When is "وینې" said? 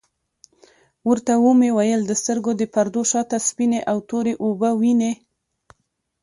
4.79-5.13